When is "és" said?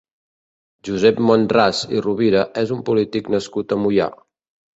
2.63-2.73